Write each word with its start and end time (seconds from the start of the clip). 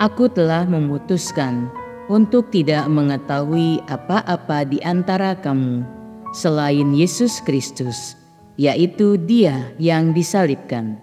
Aku 0.00 0.32
telah 0.32 0.64
memutuskan 0.64 1.68
untuk 2.08 2.48
tidak 2.48 2.88
mengetahui 2.88 3.84
apa-apa 3.84 4.64
di 4.64 4.80
antara 4.80 5.36
kamu 5.36 5.84
selain 6.32 6.96
Yesus 6.96 7.44
Kristus, 7.44 8.16
yaitu 8.56 9.20
Dia 9.20 9.76
yang 9.76 10.16
disalibkan. 10.16 10.96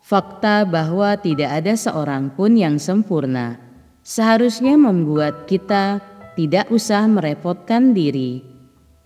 Fakta 0.00 0.64
bahwa 0.64 1.12
tidak 1.20 1.60
ada 1.60 1.76
seorang 1.76 2.32
pun 2.32 2.56
yang 2.56 2.80
sempurna 2.80 3.60
seharusnya 4.00 4.80
membuat 4.80 5.44
kita 5.44 6.00
tidak 6.40 6.72
usah 6.72 7.04
merepotkan 7.04 7.92
diri 7.92 8.40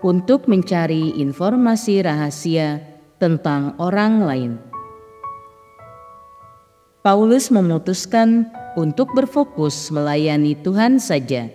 untuk 0.07 0.47
mencari 0.47 1.19
informasi 1.19 1.99
rahasia 2.07 2.79
tentang 3.19 3.75
orang 3.83 4.23
lain. 4.23 4.74
Paulus 7.05 7.53
memutuskan 7.53 8.49
untuk 8.81 9.13
berfokus 9.13 9.93
melayani 9.93 10.57
Tuhan 10.57 10.97
saja. 10.97 11.53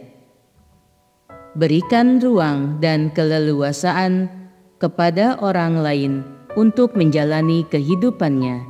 Berikan 1.57 2.21
ruang 2.21 2.77
dan 2.77 3.09
keleluasaan 3.09 4.29
kepada 4.77 5.41
orang 5.41 5.81
lain 5.81 6.21
untuk 6.53 6.93
menjalani 6.93 7.65
kehidupannya, 7.65 8.61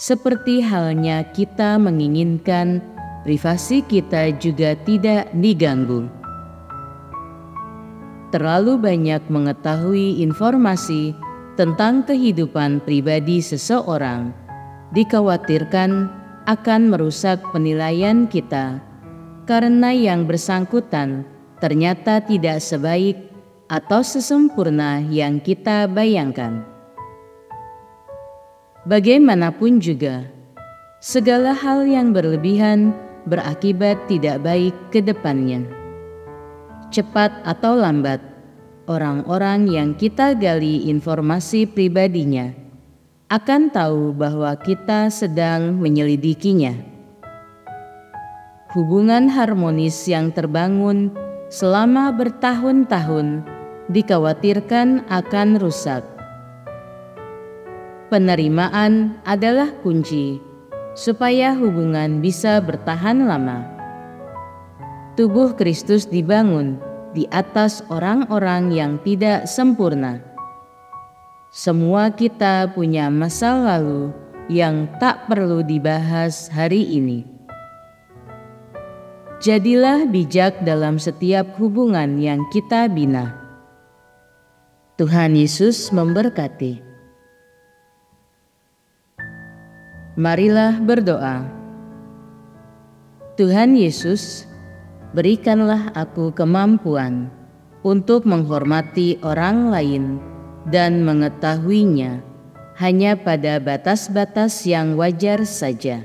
seperti 0.00 0.64
halnya 0.64 1.28
kita 1.36 1.76
menginginkan 1.76 2.80
privasi 3.28 3.84
kita 3.84 4.32
juga 4.40 4.80
tidak 4.88 5.28
diganggu. 5.36 6.08
Terlalu 8.32 8.80
banyak 8.80 9.28
mengetahui 9.28 10.24
informasi 10.24 11.12
tentang 11.60 12.00
kehidupan 12.08 12.80
pribadi 12.80 13.44
seseorang 13.44 14.43
dikhawatirkan 14.94 16.06
akan 16.46 16.82
merusak 16.88 17.42
penilaian 17.50 18.30
kita 18.30 18.78
karena 19.44 19.90
yang 19.90 20.24
bersangkutan 20.24 21.26
ternyata 21.58 22.22
tidak 22.22 22.62
sebaik 22.62 23.18
atau 23.66 24.06
sesempurna 24.06 25.02
yang 25.10 25.42
kita 25.42 25.90
bayangkan. 25.90 26.62
Bagaimanapun 28.84 29.80
juga, 29.80 30.28
segala 31.00 31.56
hal 31.56 31.88
yang 31.88 32.12
berlebihan 32.12 32.92
berakibat 33.24 33.96
tidak 34.06 34.44
baik 34.44 34.76
ke 34.92 35.00
depannya. 35.00 35.64
Cepat 36.92 37.32
atau 37.48 37.80
lambat, 37.80 38.20
orang-orang 38.84 39.66
yang 39.72 39.96
kita 39.96 40.36
gali 40.36 40.86
informasi 40.92 41.64
pribadinya 41.64 42.63
akan 43.32 43.72
tahu 43.72 44.12
bahwa 44.12 44.52
kita 44.60 45.08
sedang 45.08 45.80
menyelidikinya. 45.80 46.76
Hubungan 48.76 49.32
harmonis 49.32 49.96
yang 50.04 50.28
terbangun 50.28 51.08
selama 51.48 52.12
bertahun-tahun 52.12 53.40
dikhawatirkan 53.88 55.08
akan 55.08 55.48
rusak. 55.56 56.04
Penerimaan 58.12 59.16
adalah 59.24 59.72
kunci 59.80 60.36
supaya 60.92 61.56
hubungan 61.56 62.20
bisa 62.20 62.60
bertahan 62.60 63.24
lama. 63.24 63.64
Tubuh 65.16 65.56
Kristus 65.56 66.04
dibangun 66.04 66.76
di 67.16 67.24
atas 67.32 67.80
orang-orang 67.88 68.68
yang 68.68 68.98
tidak 69.00 69.48
sempurna 69.48 70.33
semua 71.54 72.10
kita 72.10 72.66
punya 72.74 73.06
masa 73.14 73.54
lalu 73.54 74.10
yang 74.50 74.90
tak 74.98 75.30
perlu 75.30 75.62
dibahas 75.62 76.50
hari 76.50 76.82
ini. 76.98 77.22
Jadilah 79.38 80.02
bijak 80.10 80.66
dalam 80.66 80.98
setiap 80.98 81.54
hubungan 81.62 82.18
yang 82.18 82.42
kita 82.50 82.90
bina. 82.90 83.38
Tuhan 84.98 85.38
Yesus 85.38 85.94
memberkati. 85.94 86.82
Marilah 90.18 90.82
berdoa. 90.82 91.46
Tuhan 93.38 93.78
Yesus, 93.78 94.42
berikanlah 95.14 95.94
aku 95.94 96.34
kemampuan 96.34 97.30
untuk 97.86 98.26
menghormati 98.26 99.22
orang 99.22 99.70
lain 99.70 100.33
dan 100.68 101.04
mengetahuinya 101.04 102.24
hanya 102.80 103.14
pada 103.14 103.60
batas-batas 103.62 104.66
yang 104.66 104.98
wajar 104.98 105.44
saja. 105.46 106.02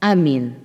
Amin. 0.00 0.61